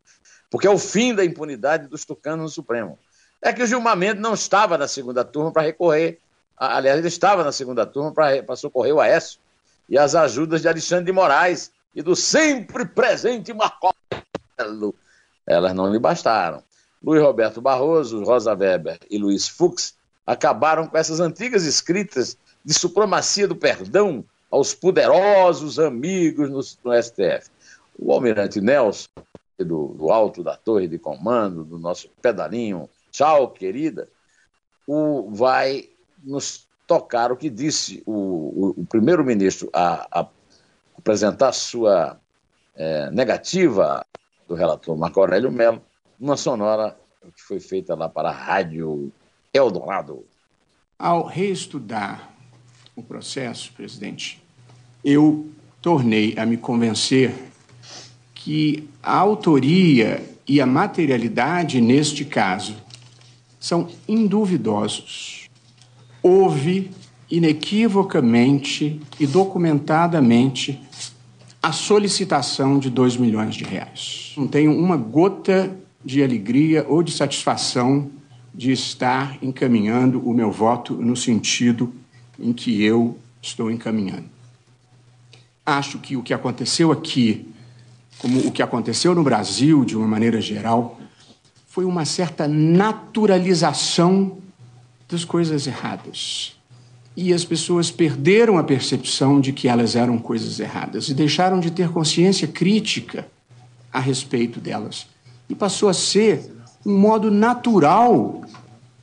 porque 0.50 0.66
é 0.66 0.70
o 0.70 0.78
fim 0.78 1.14
da 1.14 1.24
impunidade 1.24 1.86
dos 1.86 2.04
tucanos 2.04 2.42
no 2.42 2.48
Supremo. 2.48 2.98
É 3.40 3.52
que 3.52 3.62
o 3.62 3.66
Gilmar 3.66 3.96
Mendes 3.96 4.22
não 4.22 4.34
estava 4.34 4.76
na 4.76 4.88
segunda 4.88 5.24
turma 5.24 5.52
para 5.52 5.62
recorrer 5.62 6.18
aliás, 6.56 6.98
ele 6.98 7.08
estava 7.08 7.44
na 7.44 7.52
segunda 7.52 7.84
turma 7.84 8.12
para 8.12 8.56
socorrer 8.56 8.94
o 8.94 9.00
Aécio 9.00 9.40
e 9.88 9.98
as 9.98 10.14
ajudas 10.14 10.62
de 10.62 10.68
Alexandre 10.68 11.06
de 11.06 11.12
Moraes 11.12 11.72
e 11.94 12.02
do 12.02 12.16
sempre 12.16 12.84
presente 12.84 13.52
Marcelo. 13.52 14.94
Elas 15.46 15.74
não 15.74 15.92
lhe 15.92 15.98
bastaram. 15.98 16.62
Luiz 17.02 17.22
Roberto 17.22 17.60
Barroso, 17.60 18.24
Rosa 18.24 18.54
Weber 18.54 18.98
e 19.10 19.18
Luiz 19.18 19.46
Fux 19.46 19.93
acabaram 20.26 20.86
com 20.86 20.96
essas 20.96 21.20
antigas 21.20 21.64
escritas 21.64 22.36
de 22.64 22.72
supremacia 22.72 23.46
do 23.46 23.56
perdão 23.56 24.24
aos 24.50 24.72
poderosos 24.72 25.78
amigos 25.78 26.48
no, 26.50 26.60
no 26.90 27.02
STF. 27.02 27.50
O 27.98 28.12
almirante 28.12 28.60
Nelson, 28.60 29.08
do, 29.58 29.88
do, 29.88 30.10
alto 30.10 30.42
da 30.42 30.56
torre 30.56 30.88
de 30.88 30.98
comando, 30.98 31.64
do 31.64 31.78
nosso 31.78 32.08
pedalinho, 32.22 32.88
tchau, 33.10 33.50
querida, 33.50 34.08
o, 34.86 35.30
vai 35.30 35.88
nos 36.22 36.66
tocar 36.86 37.30
o 37.30 37.36
que 37.36 37.50
disse 37.50 38.02
o, 38.06 38.12
o, 38.12 38.74
o 38.78 38.86
primeiro-ministro 38.86 39.68
a, 39.72 40.06
a, 40.20 40.28
apresentar 40.98 41.52
sua 41.52 42.18
é, 42.74 43.10
negativa 43.10 44.04
do 44.48 44.54
relator 44.54 44.96
Marco 44.96 45.20
Aurélio 45.20 45.50
Mello, 45.50 45.82
uma 46.18 46.36
sonora 46.36 46.96
que 47.34 47.42
foi 47.42 47.60
feita 47.60 47.94
lá 47.94 48.08
para 48.08 48.28
a 48.28 48.32
Rádio 48.32 49.12
Eldorado. 49.54 50.25
Ao 50.99 51.25
reestudar 51.25 52.34
o 52.96 53.02
processo, 53.02 53.73
presidente, 53.73 54.42
eu 55.04 55.49
tornei 55.80 56.34
a 56.37 56.44
me 56.44 56.56
convencer 56.56 57.32
que 58.34 58.88
a 59.00 59.16
autoria 59.16 60.28
e 60.46 60.61
a 60.61 60.66
materialidade 60.66 61.80
neste 61.80 62.25
caso 62.25 62.75
são 63.61 63.88
induvidosos. 64.08 65.49
Houve 66.20 66.90
inequivocamente 67.30 69.00
e 69.20 69.26
documentadamente 69.26 70.80
a 71.62 71.73
solicitação 71.73 72.78
de 72.78 72.90
2 72.90 73.16
milhões 73.16 73.54
de 73.54 73.64
reais. 73.64 74.34
Não 74.37 74.49
tenho 74.49 74.76
uma 74.76 74.96
gota 74.96 75.75
de 76.04 76.23
alegria 76.23 76.84
ou 76.88 77.02
de 77.02 77.12
satisfação 77.12 78.11
de 78.54 78.70
estar 78.70 79.37
encaminhando 79.42 80.20
o 80.20 80.32
meu 80.32 80.52
voto 80.52 80.94
no 80.94 81.16
sentido 81.16 81.92
em 82.38 82.52
que 82.52 82.82
eu 82.82 83.18
estou 83.42 83.70
encaminhando. 83.70 84.26
Acho 85.66 85.99
que 85.99 86.16
o 86.16 86.23
que 86.23 86.32
aconteceu 86.32 86.92
aqui, 86.92 87.49
como 88.18 88.46
o 88.46 88.52
que 88.52 88.62
aconteceu 88.62 89.14
no 89.14 89.25
Brasil 89.25 89.84
de 89.84 89.96
uma 89.96 90.06
maneira 90.06 90.40
geral, 90.40 91.00
foi 91.66 91.84
uma 91.84 92.04
certa 92.04 92.46
naturalização 92.46 94.38
das 95.08 95.25
coisas 95.25 95.66
erradas. 95.66 96.56
E 97.16 97.32
as 97.32 97.44
pessoas 97.44 97.90
perderam 97.90 98.58
a 98.58 98.64
percepção 98.64 99.40
de 99.40 99.52
que 99.52 99.68
elas 99.68 99.96
eram 99.96 100.18
coisas 100.18 100.61
erradas 100.61 101.08
e 101.08 101.14
deixaram 101.14 101.61
de 101.61 101.70
ter 101.70 101.88
consciência 101.88 102.46
crítica 102.46 103.26
a 103.92 103.99
respeito 103.99 104.61
delas. 104.61 105.06
E 105.49 105.54
passou 105.54 105.88
a 105.88 105.94
ser 105.94 106.52
um 106.84 106.96
modo 106.96 107.30
natural 107.30 108.42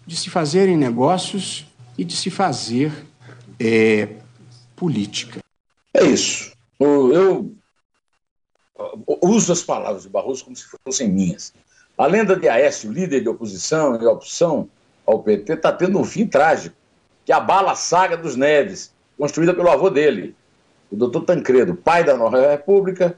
de 0.06 0.16
se 0.16 0.30
fazerem 0.30 0.78
negócios 0.78 1.66
e 1.98 2.04
de 2.04 2.16
se 2.16 2.30
fazer 2.30 2.92
é, 3.60 4.10
política. 4.76 5.40
É 5.94 6.04
isso. 6.04 6.52
Eu 6.80 7.54
uso 9.22 9.54
as 9.54 9.62
palavras 9.62 10.04
de 10.04 10.10
Barroso 10.10 10.44
como 10.44 10.56
se 10.56 10.66
fossem 10.84 11.10
minhas. 11.10 11.54
A 11.98 12.06
lenda 12.08 12.36
de 12.36 12.50
Aécio, 12.50 12.92
líder 12.92 13.22
de 13.22 13.30
oposição 13.30 14.02
e 14.02 14.06
opção 14.06 14.70
ao 15.06 15.22
PT, 15.22 15.54
está 15.54 15.72
tendo 15.72 16.00
um 16.00 16.04
fim 16.04 16.26
trágico, 16.26 16.76
que 17.26 17.32
abala 17.32 17.74
a 17.74 17.76
saga 17.76 18.18
dos 18.18 18.36
Neves, 18.36 18.92
construída 19.18 19.54
pelo 19.54 19.70
avô 19.70 19.90
dele, 19.90 20.36
o 20.92 20.96
doutor 20.96 21.22
Tancredo, 21.22 21.76
pai 21.76 22.04
da 22.04 22.18
Nova 22.18 22.50
República. 22.50 23.18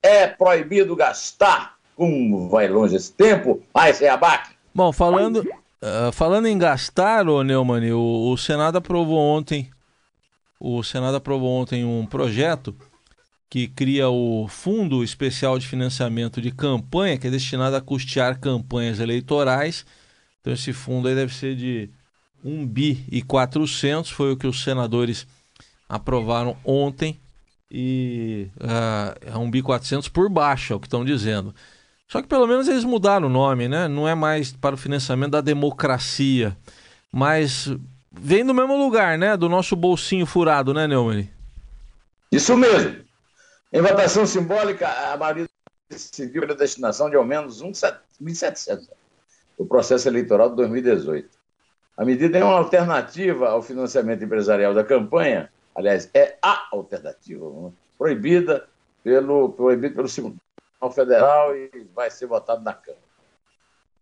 É 0.00 0.26
proibido 0.26 0.94
gastar. 0.94 1.76
Como 1.98 2.48
vai 2.48 2.68
longe 2.68 2.94
esse 2.94 3.12
tempo? 3.12 3.60
Esse 3.88 4.04
é 4.04 4.08
abaque. 4.08 4.52
Bom, 4.72 4.92
falando, 4.92 5.38
uh, 5.38 6.12
falando 6.12 6.46
em 6.46 6.56
gastar, 6.56 7.28
ô 7.28 7.42
Neumann, 7.42 7.92
o, 7.92 8.30
o 8.30 8.36
Senado 8.38 8.78
aprovou 8.78 9.18
ontem 9.18 9.68
o 10.60 10.82
Senado 10.82 11.16
aprovou 11.16 11.50
ontem 11.50 11.84
um 11.84 12.04
projeto 12.04 12.74
que 13.48 13.68
cria 13.68 14.08
o 14.08 14.48
Fundo 14.48 15.04
Especial 15.04 15.58
de 15.58 15.66
Financiamento 15.66 16.42
de 16.42 16.50
Campanha, 16.50 17.16
que 17.16 17.28
é 17.28 17.30
destinado 17.30 17.76
a 17.76 17.80
custear 17.80 18.40
campanhas 18.40 18.98
eleitorais. 18.98 19.86
Então 20.40 20.52
esse 20.52 20.72
fundo 20.72 21.08
aí 21.08 21.14
deve 21.14 21.32
ser 21.32 21.54
de 21.54 21.90
1 22.44 22.66
bi 22.66 23.04
e 23.10 23.22
400, 23.22 24.10
foi 24.10 24.32
o 24.32 24.36
que 24.36 24.46
os 24.46 24.62
senadores 24.62 25.26
aprovaram 25.88 26.56
ontem 26.64 27.18
e 27.70 28.48
uh, 28.56 29.32
é 29.32 29.38
1 29.38 29.50
bi 29.50 29.62
400 29.62 30.08
por 30.08 30.28
baixo, 30.28 30.72
é 30.72 30.76
o 30.76 30.80
que 30.80 30.86
estão 30.86 31.04
dizendo. 31.04 31.54
Só 32.08 32.22
que 32.22 32.28
pelo 32.28 32.46
menos 32.46 32.66
eles 32.66 32.84
mudaram 32.84 33.26
o 33.26 33.30
nome, 33.30 33.68
né? 33.68 33.86
Não 33.86 34.08
é 34.08 34.14
mais 34.14 34.50
para 34.50 34.74
o 34.74 34.78
financiamento 34.78 35.32
da 35.32 35.42
democracia, 35.42 36.56
mas 37.12 37.70
vem 38.10 38.44
do 38.44 38.54
mesmo 38.54 38.78
lugar, 38.78 39.18
né? 39.18 39.36
Do 39.36 39.46
nosso 39.46 39.76
bolsinho 39.76 40.24
furado, 40.24 40.72
né, 40.72 40.86
Neumann? 40.86 41.28
Isso 42.32 42.56
mesmo. 42.56 42.96
Em 43.70 43.82
votação 43.82 44.26
simbólica, 44.26 44.88
a 45.12 45.16
maioria 45.18 45.46
decidiu 45.90 46.44
a 46.44 46.54
destinação 46.54 47.10
de 47.10 47.16
ao 47.16 47.24
menos 47.24 47.62
1.700 47.62 48.88
do 49.58 49.66
processo 49.66 50.08
eleitoral 50.08 50.48
de 50.48 50.56
2018. 50.56 51.28
A 51.94 52.04
medida 52.06 52.38
é 52.38 52.44
uma 52.44 52.56
alternativa 52.56 53.50
ao 53.50 53.60
financiamento 53.60 54.24
empresarial 54.24 54.72
da 54.72 54.84
campanha, 54.84 55.50
aliás, 55.74 56.08
é 56.14 56.38
a 56.40 56.68
alternativa, 56.72 57.50
né? 57.50 57.72
proibida 57.98 58.66
pelo, 59.04 59.50
proibido 59.50 59.94
pelo 59.94 60.08
Federal 60.92 61.56
e 61.56 61.86
vai 61.94 62.10
ser 62.10 62.26
votado 62.26 62.62
na 62.62 62.72
Câmara. 62.72 63.02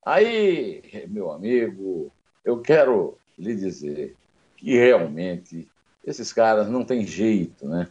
Aí, 0.04 1.04
meu 1.09 1.33
amigo, 1.33 2.12
eu 2.45 2.61
quero 2.61 3.18
lhe 3.38 3.54
dizer 3.54 4.14
que 4.56 4.76
realmente 4.76 5.68
esses 6.04 6.33
caras 6.33 6.68
não 6.68 6.85
têm 6.85 7.04
jeito, 7.04 7.66
né? 7.66 7.88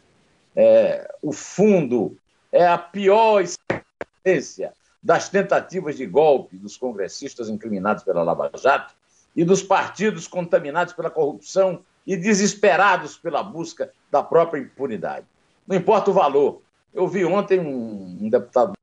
É, 0.55 1.13
o 1.21 1.33
fundo 1.33 2.17
é 2.51 2.65
a 2.65 2.77
pior 2.77 3.41
experiência 3.41 4.73
das 5.03 5.27
tentativas 5.27 5.97
de 5.97 6.05
golpe 6.05 6.57
dos 6.57 6.77
congressistas 6.77 7.49
incriminados 7.49 8.03
pela 8.03 8.23
Lava 8.23 8.49
Jato 8.55 8.95
e 9.35 9.43
dos 9.43 9.61
partidos 9.61 10.27
contaminados 10.27 10.93
pela 10.93 11.11
corrupção 11.11 11.83
e 12.07 12.15
desesperados 12.15 13.17
pela 13.17 13.43
busca 13.43 13.91
da 14.09 14.23
própria 14.23 14.61
impunidade. 14.61 15.25
Não 15.67 15.75
importa 15.75 16.11
o 16.11 16.13
valor. 16.13 16.61
Eu 16.95 17.07
vi 17.09 17.25
ontem 17.25 17.59
um, 17.59 18.29
deputado 18.29 18.73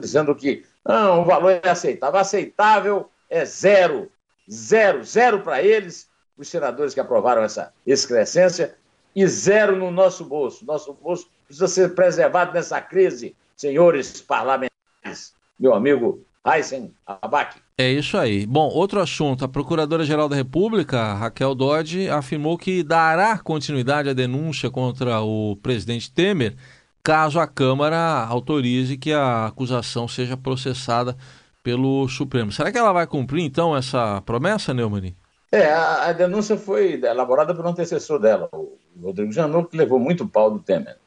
dizendo 0.00 0.32
que 0.34 0.64
não, 0.86 1.22
o 1.22 1.24
valor 1.24 1.60
é 1.62 1.68
aceitável. 1.68 2.20
Aceitável 2.20 3.10
é 3.28 3.44
zero. 3.44 4.10
Zero, 4.50 5.04
zero 5.04 5.40
para 5.40 5.62
eles, 5.62 6.08
os 6.38 6.48
senadores 6.48 6.94
que 6.94 7.00
aprovaram 7.00 7.42
essa 7.42 7.72
excrescência, 7.86 8.76
e 9.14 9.26
zero 9.26 9.76
no 9.76 9.90
nosso 9.90 10.24
bolso. 10.24 10.64
Nosso 10.64 10.94
bolso 10.94 11.28
precisa 11.46 11.66
ser 11.66 11.94
preservado 11.94 12.54
nessa 12.54 12.80
crise, 12.80 13.34
senhores 13.56 14.20
parlamentares. 14.22 15.34
Meu 15.58 15.74
amigo 15.74 16.24
Aysen 16.44 16.94
Abac. 17.04 17.56
É 17.76 17.90
isso 17.90 18.16
aí. 18.16 18.46
Bom, 18.46 18.68
outro 18.68 19.00
assunto. 19.00 19.44
A 19.44 19.48
Procuradora-Geral 19.48 20.28
da 20.28 20.36
República, 20.36 21.14
Raquel 21.14 21.54
Dodge, 21.54 22.08
afirmou 22.08 22.56
que 22.56 22.82
dará 22.82 23.38
continuidade 23.38 24.08
à 24.08 24.12
denúncia 24.12 24.70
contra 24.70 25.20
o 25.20 25.56
presidente 25.56 26.10
Temer 26.10 26.56
caso 27.02 27.40
a 27.40 27.46
Câmara 27.46 28.24
autorize 28.24 28.96
que 28.96 29.12
a 29.12 29.46
acusação 29.46 30.06
seja 30.06 30.36
processada 30.36 31.16
pelo 31.62 32.08
Supremo. 32.08 32.52
Será 32.52 32.72
que 32.72 32.78
ela 32.78 32.92
vai 32.92 33.06
cumprir, 33.06 33.44
então, 33.44 33.76
essa 33.76 34.22
promessa, 34.22 34.72
Neumann? 34.72 35.14
É, 35.50 35.72
a, 35.72 36.08
a, 36.08 36.12
denúncia 36.12 36.56
foi 36.56 37.00
elaborada 37.02 37.54
por 37.54 37.64
um 37.64 37.70
antecessor 37.70 38.18
dela, 38.18 38.48
o 38.52 38.78
Rodrigo 39.02 39.32
Janot, 39.32 39.68
que 39.68 39.76
levou 39.76 39.98
muito 39.98 40.28
pau 40.28 40.50
do 40.50 40.58
Temer. 40.58 40.98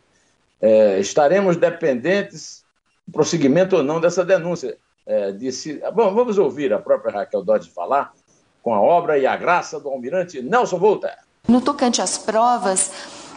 É, 0.60 1.00
estaremos 1.00 1.58
dependentes 1.58 2.64
do 3.08 3.12
prosseguimento 3.12 3.76
ou 3.76 3.84
não 3.84 4.00
dessa 4.00 4.26
denúncia. 4.26 4.78
É, 5.06 5.32
disse, 5.32 5.82
bom, 5.94 6.14
vamos 6.14 6.38
ouvir 6.38 6.74
a 6.74 6.80
própria 6.80 7.12
Raquel 7.12 7.44
Dodge 7.44 7.70
falar 7.70 8.14
com 8.62 8.74
a 8.74 8.82
obra 8.82 9.18
e 9.18 9.26
a 9.26 9.36
graça 9.36 9.80
do 9.80 9.90
almirante 9.90 10.42
Nelson 10.42 10.78
Volta. 10.78 11.18
No 11.48 11.62
tocante 11.62 12.02
às 12.02 12.18
provas, 12.18 12.92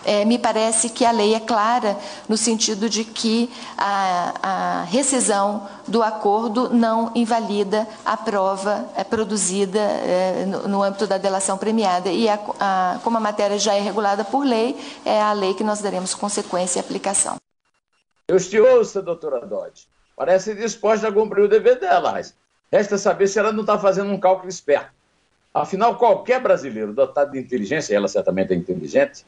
é, 0.05 0.25
me 0.25 0.39
parece 0.39 0.91
que 0.91 1.05
a 1.05 1.11
lei 1.11 1.35
é 1.35 1.41
clara 1.41 1.97
no 2.29 2.37
sentido 2.37 2.89
de 2.89 3.05
que 3.05 3.51
a, 3.77 4.35
a 4.43 4.83
rescisão 4.85 5.69
do 5.87 6.03
acordo 6.03 6.71
não 6.71 7.11
invalida 7.15 7.87
a 8.05 8.17
prova 8.17 8.89
é, 8.97 9.05
produzida 9.05 9.79
é, 9.79 10.45
no, 10.47 10.69
no, 10.69 10.83
âmbito 10.83 11.07
da 11.07 11.19
delação 11.19 11.59
premiada. 11.59 12.11
E 12.11 12.29
a, 12.29 12.39
a, 12.61 13.01
como 13.03 13.17
a 13.17 13.21
matéria 13.21 13.59
já 13.59 13.75
é 13.75 13.81
regulada 13.81 14.25
por 14.25 14.45
lei, 14.45 14.77
é 15.05 15.21
a 15.21 15.33
lei 15.33 15.55
que 15.55 15.65
nós 15.65 15.81
daremos 15.81 16.15
consequência 16.15 16.79
e 16.79 16.81
aplicação. 16.81 17.37
Eu 18.29 18.39
te 18.39 18.59
ouço, 18.59 19.03
doutora 19.03 19.47
Dodge. 19.47 19.87
Parece 20.17 20.55
disposta 20.55 21.09
a 21.09 21.13
cumprir 21.13 21.45
o 21.45 21.49
dever 21.49 21.79
dela, 21.79 22.13
mas 22.13 22.35
resta 22.73 22.97
saber 22.97 23.27
se 23.27 23.39
ela 23.39 23.53
não 23.53 23.61
está 23.61 23.79
fazendo 23.79 24.11
um 24.11 24.19
cálculo 24.19 24.49
esperto. 24.49 24.93
Afinal, 25.53 25.97
qualquer 25.97 26.41
brasileiro 26.41 26.93
dotado 26.93 27.33
de 27.33 27.39
inteligência, 27.39 27.95
ela 27.95 28.09
certamente 28.09 28.53
é 28.53 28.57
inteligente, 28.57 29.25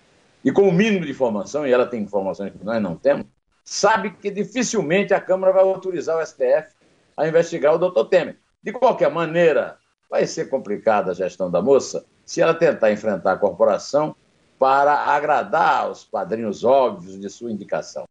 e 0.47 0.53
com 0.53 0.69
o 0.69 0.73
mínimo 0.73 1.05
de 1.05 1.11
informação, 1.11 1.67
e 1.67 1.73
ela 1.73 1.87
tem 1.87 2.01
informações 2.01 2.53
que 2.53 2.65
nós 2.65 2.81
não 2.81 2.95
temos, 2.95 3.27
sabe 3.65 4.13
que 4.13 4.31
dificilmente 4.31 5.13
a 5.13 5.21
Câmara 5.21 5.53
vai 5.53 5.65
autorizar 5.65 6.17
o 6.17 6.25
STF 6.25 6.73
a 7.17 7.27
investigar 7.27 7.75
o 7.75 7.79
doutor 7.79 8.05
Temer. 8.05 8.39
De 8.63 8.71
qualquer 8.71 9.11
maneira, 9.11 9.77
vai 10.09 10.25
ser 10.25 10.49
complicada 10.49 11.11
a 11.11 11.15
gestão 11.15 11.51
da 11.51 11.61
moça 11.61 12.07
se 12.25 12.41
ela 12.41 12.55
tentar 12.55 12.93
enfrentar 12.93 13.33
a 13.33 13.37
corporação 13.37 14.15
para 14.57 14.95
agradar 14.95 15.91
os 15.91 16.05
padrinhos 16.05 16.63
óbvios 16.63 17.21
de 17.21 17.29
sua 17.29 17.51
indicação. 17.51 18.05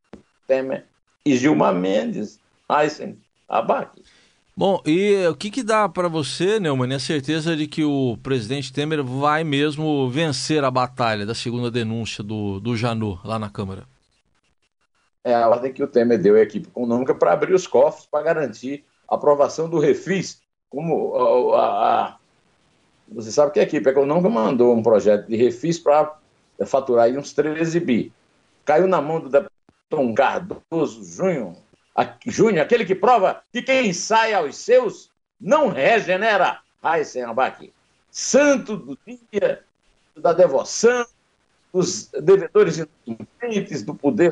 Temer 0.45 0.87
e 1.25 1.37
Gilmar 1.37 1.73
Mendes, 1.73 2.37
Aysen, 2.67 3.17
Abac. 3.47 4.03
Bom, 4.57 4.81
e 4.85 5.27
o 5.27 5.35
que, 5.35 5.51
que 5.51 5.61
dá 5.61 5.89
para 5.89 6.07
você, 6.07 6.61
Neumann, 6.61 6.95
a 6.95 6.99
certeza 6.99 7.57
de 7.57 7.67
que 7.67 7.83
o 7.83 8.17
presidente 8.23 8.71
Temer 8.71 9.03
vai 9.03 9.43
mesmo 9.43 10.09
vencer 10.09 10.63
a 10.63 10.71
batalha 10.71 11.25
da 11.25 11.35
segunda 11.35 11.69
denúncia 11.69 12.23
do, 12.23 12.57
do 12.61 12.73
Janot 12.73 13.19
lá 13.25 13.37
na 13.37 13.49
Câmara? 13.49 13.83
É 15.25 15.33
a 15.33 15.49
ordem 15.49 15.73
que 15.73 15.83
o 15.83 15.87
Temer 15.87 16.21
deu 16.21 16.35
à 16.35 16.39
equipe 16.39 16.69
econômica 16.69 17.13
para 17.13 17.33
abrir 17.33 17.53
os 17.53 17.67
cofres 17.67 18.05
para 18.05 18.23
garantir 18.23 18.85
a 19.09 19.15
aprovação 19.15 19.69
do 19.69 19.77
refis. 19.77 20.41
Como 20.69 21.15
a, 21.15 21.59
a, 21.59 22.05
a, 22.05 22.17
você 23.09 23.33
sabe 23.33 23.51
que 23.51 23.59
a 23.59 23.63
equipe 23.63 23.89
econômica 23.89 24.29
mandou 24.29 24.73
um 24.73 24.81
projeto 24.81 25.27
de 25.27 25.35
refis 25.35 25.77
para 25.77 26.17
faturar 26.65 27.05
aí 27.05 27.17
uns 27.17 27.33
13 27.33 27.77
bi. 27.81 28.13
Caiu 28.63 28.87
na 28.87 29.01
mão 29.01 29.19
do 29.19 29.27
deputado 29.27 30.13
Cardoso 30.15 31.03
Júnior, 31.03 31.55
Júnior, 32.25 32.65
aquele 32.65 32.85
que 32.85 32.95
prova 32.95 33.41
que 33.51 33.61
quem 33.61 33.93
sai 33.93 34.33
aos 34.33 34.57
seus 34.57 35.09
não 35.39 35.69
regenera. 35.69 36.59
Ai, 36.81 37.05
Senhabaque, 37.05 37.73
santo 38.11 38.75
do 38.75 38.97
dia 39.05 39.63
da 40.15 40.33
devoção, 40.33 41.05
dos 41.73 42.09
devedores 42.11 42.85
inocentes 43.05 43.83
do 43.83 43.95
poder. 43.95 44.31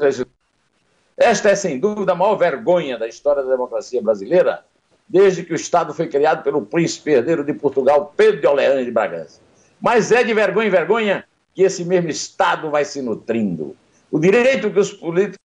Esta 1.17 1.50
é, 1.50 1.55
sem 1.55 1.79
dúvida, 1.79 2.12
a 2.12 2.15
maior 2.15 2.36
vergonha 2.36 2.98
da 2.98 3.08
história 3.08 3.43
da 3.43 3.51
democracia 3.51 4.01
brasileira, 4.01 4.65
desde 5.08 5.43
que 5.43 5.53
o 5.53 5.55
Estado 5.55 5.93
foi 5.93 6.08
criado 6.08 6.43
pelo 6.43 6.65
príncipe 6.65 7.12
herdeiro 7.12 7.43
de 7.43 7.53
Portugal, 7.53 8.13
Pedro 8.15 8.41
de 8.41 8.48
Orleans 8.48 8.86
de 8.86 8.91
Bragança. 8.91 9.41
Mas 9.79 10.12
é 10.12 10.24
de 10.24 10.34
vergonha 10.34 10.67
em 10.67 10.72
vergonha 10.72 11.25
que 11.53 11.63
esse 11.63 11.84
mesmo 11.84 12.10
Estado 12.10 12.70
vai 12.72 12.86
se 12.86 13.01
nutrindo. 13.01 13.75
O 14.10 14.20
direito 14.20 14.72
que 14.72 14.79
os 14.79 14.93
políticos 14.93 15.38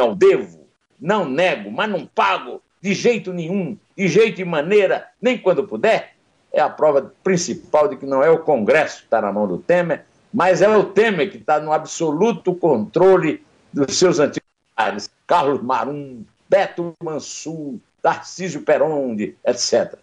ao 0.00 0.14
devo 0.14 0.65
não 1.00 1.28
nego, 1.28 1.70
mas 1.70 1.90
não 1.90 2.06
pago 2.06 2.62
de 2.80 2.94
jeito 2.94 3.32
nenhum, 3.32 3.76
de 3.96 4.08
jeito 4.08 4.40
e 4.40 4.44
maneira, 4.44 5.08
nem 5.20 5.38
quando 5.38 5.66
puder, 5.66 6.14
é 6.52 6.60
a 6.60 6.68
prova 6.68 7.12
principal 7.22 7.88
de 7.88 7.96
que 7.96 8.06
não 8.06 8.22
é 8.22 8.30
o 8.30 8.38
Congresso 8.38 8.98
que 8.98 9.04
está 9.04 9.20
na 9.20 9.32
mão 9.32 9.46
do 9.46 9.58
Temer, 9.58 10.04
mas 10.32 10.62
é 10.62 10.68
o 10.68 10.84
Temer 10.84 11.30
que 11.30 11.38
está 11.38 11.60
no 11.60 11.72
absoluto 11.72 12.54
controle 12.54 13.44
dos 13.72 13.98
seus 13.98 14.18
antigos 14.18 14.48
pares, 14.74 15.10
Carlos 15.26 15.62
Marum, 15.62 16.24
Beto 16.48 16.92
Mansur, 17.02 17.76
Tarcísio 18.00 18.62
Peronde, 18.62 19.36
etc., 19.44 19.98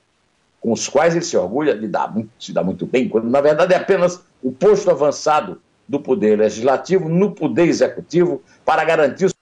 com 0.60 0.72
os 0.72 0.88
quais 0.88 1.14
ele 1.16 1.26
se 1.26 1.36
orgulha 1.36 1.78
de 1.78 1.88
dar 1.88 2.12
muito, 2.14 2.30
se 2.40 2.54
dar 2.54 2.64
muito 2.64 2.86
bem, 2.86 3.10
quando 3.10 3.30
na 3.30 3.42
verdade 3.42 3.74
é 3.74 3.78
apenas 3.78 4.24
o 4.42 4.52
posto 4.52 4.90
avançado 4.90 5.62
do 5.88 6.00
poder 6.00 6.40
legislativo 6.40 7.10
no 7.10 7.32
poder 7.32 7.68
executivo 7.68 8.42
para 8.66 8.84
garantir 8.86 9.26
os 9.26 9.34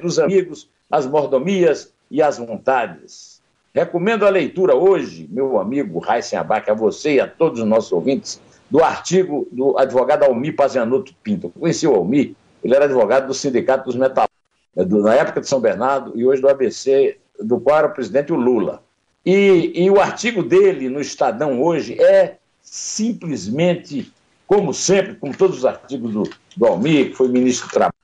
dos 0.00 0.18
amigos, 0.18 0.68
as 0.94 1.06
mordomias 1.06 1.92
e 2.08 2.22
as 2.22 2.38
vontades. 2.38 3.42
Recomendo 3.74 4.24
a 4.24 4.30
leitura 4.30 4.76
hoje, 4.76 5.28
meu 5.28 5.58
amigo 5.58 5.98
Raíssen 5.98 6.38
Abac, 6.38 6.70
a 6.70 6.74
você 6.74 7.14
e 7.14 7.20
a 7.20 7.26
todos 7.26 7.58
os 7.58 7.66
nossos 7.66 7.90
ouvintes, 7.90 8.40
do 8.70 8.82
artigo 8.82 9.48
do 9.50 9.76
advogado 9.76 10.22
Almir 10.22 10.54
Pazianotto 10.54 11.12
Pinto. 11.20 11.50
Conheci 11.58 11.84
o 11.84 11.94
Almir, 11.94 12.34
ele 12.62 12.76
era 12.76 12.84
advogado 12.84 13.26
do 13.26 13.34
Sindicato 13.34 13.86
dos 13.86 13.96
Metalúrgicos, 13.96 14.34
é, 14.76 14.84
na 14.84 15.14
época 15.16 15.40
de 15.40 15.48
São 15.48 15.58
Bernardo, 15.58 16.12
e 16.14 16.24
hoje 16.24 16.40
do 16.40 16.48
ABC, 16.48 17.18
do 17.40 17.58
qual 17.58 17.78
era 17.78 17.86
o 17.88 17.92
presidente 17.92 18.32
o 18.32 18.36
Lula. 18.36 18.80
E, 19.26 19.72
e 19.74 19.90
o 19.90 20.00
artigo 20.00 20.44
dele 20.44 20.88
no 20.88 21.00
Estadão 21.00 21.60
hoje 21.60 22.00
é 22.00 22.36
simplesmente, 22.62 24.12
como 24.46 24.72
sempre, 24.72 25.16
como 25.16 25.36
todos 25.36 25.58
os 25.58 25.64
artigos 25.64 26.12
do, 26.12 26.22
do 26.56 26.66
Almir, 26.66 27.10
que 27.10 27.16
foi 27.16 27.26
ministro 27.26 27.66
do 27.66 27.72
Trabalho, 27.72 28.03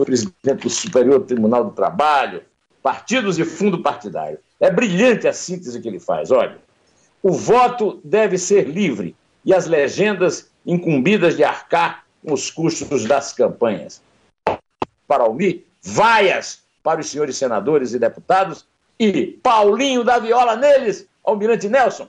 foi 0.00 0.04
presidente 0.04 0.62
do 0.62 0.70
Superior 0.70 1.20
Tribunal 1.24 1.64
do 1.64 1.70
Trabalho, 1.72 2.42
partidos 2.82 3.38
e 3.38 3.44
fundo 3.44 3.82
partidário. 3.82 4.38
É 4.58 4.70
brilhante 4.70 5.28
a 5.28 5.32
síntese 5.32 5.80
que 5.80 5.88
ele 5.88 6.00
faz. 6.00 6.30
Olha, 6.30 6.58
o 7.22 7.32
voto 7.32 8.00
deve 8.02 8.38
ser 8.38 8.66
livre 8.66 9.14
e 9.44 9.52
as 9.52 9.66
legendas 9.66 10.50
incumbidas 10.64 11.36
de 11.36 11.44
arcar 11.44 12.04
com 12.24 12.32
os 12.32 12.50
custos 12.50 13.04
das 13.04 13.32
campanhas. 13.32 14.02
Para 15.06 15.24
Almir, 15.24 15.64
vaias 15.82 16.62
para 16.82 17.00
os 17.00 17.10
senhores 17.10 17.36
senadores 17.36 17.92
e 17.92 17.98
deputados 17.98 18.66
e 18.98 19.38
Paulinho 19.42 20.04
da 20.04 20.18
Viola 20.18 20.56
neles, 20.56 21.06
Almirante 21.24 21.68
Nelson. 21.68 22.08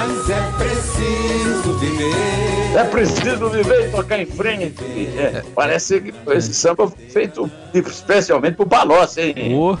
mas 0.00 0.30
é 0.30 0.40
preciso 0.56 1.78
viver. 1.78 2.76
É 2.76 2.84
preciso 2.84 3.50
viver 3.50 3.88
e 3.88 3.90
tocar 3.90 4.18
em 4.18 4.26
frente. 4.26 4.82
É, 5.18 5.42
parece 5.54 6.00
que 6.00 6.14
esse 6.30 6.54
samba 6.54 6.88
foi 6.88 7.06
feito 7.06 7.50
especialmente 7.74 8.54
pro 8.54 8.66
Palocci, 8.66 9.20
hein? 9.20 9.54
Oh, 9.54 9.76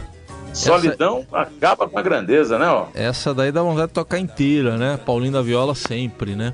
Solidão 0.52 1.24
essa... 1.28 1.42
acaba 1.42 1.88
com 1.88 1.98
a 1.98 2.02
grandeza, 2.02 2.58
né? 2.58 2.68
Ó? 2.68 2.88
Essa 2.94 3.32
daí 3.32 3.50
dá 3.50 3.62
vontade 3.62 3.88
de 3.88 3.94
tocar 3.94 4.18
inteira, 4.18 4.76
né? 4.76 4.98
Paulinho 5.06 5.32
da 5.32 5.42
Viola 5.42 5.74
sempre, 5.74 6.34
né? 6.34 6.52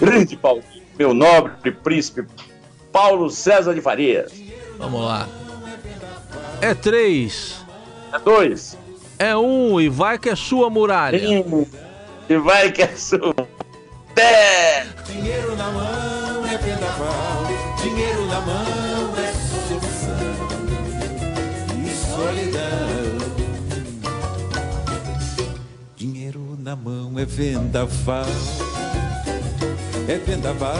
Grande 0.00 0.36
Paulinho, 0.36 0.64
meu 0.96 1.12
nobre 1.12 1.72
príncipe 1.72 2.24
Paulo 2.92 3.30
César 3.30 3.74
de 3.74 3.80
Farias. 3.80 4.32
Vamos 4.78 5.00
lá. 5.00 5.26
É 6.60 6.72
três. 6.72 7.64
É 8.12 8.18
dois. 8.18 8.78
É 9.18 9.34
um 9.36 9.80
e 9.80 9.88
vai 9.88 10.18
que 10.18 10.28
é 10.28 10.36
sua 10.36 10.70
muralha. 10.70 11.18
Sim. 11.18 11.66
E 12.28 12.36
vai 12.38 12.72
que 12.72 12.82
é 12.82 12.88
sua. 12.96 13.34
Dinheiro 15.06 15.54
na 15.56 15.70
mão 15.70 16.46
é 16.46 16.58
vendaval, 16.58 17.46
dinheiro 17.80 18.26
na 18.26 18.40
mão 18.40 19.14
é 19.16 19.32
solução 19.68 20.16
e 21.84 21.90
solidão. 21.94 23.18
Dinheiro 25.96 26.56
na 26.58 26.74
mão 26.74 27.16
é 27.16 27.24
vendaval, 27.24 28.26
é 30.08 30.18
vendaval 30.18 30.74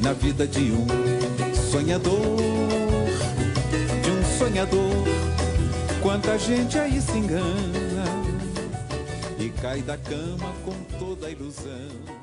na 0.00 0.14
vida 0.14 0.46
de 0.46 0.72
um 0.72 0.86
sonhador, 1.70 2.36
de 4.02 4.10
um 4.10 4.38
sonhador. 4.38 5.04
Quanta 6.00 6.38
gente 6.38 6.78
aí 6.78 6.98
se 7.02 7.18
engana 7.18 7.87
cai 9.60 9.82
da 9.82 9.96
cama 9.98 10.52
com 10.64 10.98
toda 10.98 11.26
a 11.26 11.30
ilusão. 11.30 12.17